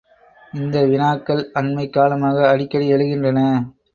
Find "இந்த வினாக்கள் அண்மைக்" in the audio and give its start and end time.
0.53-1.93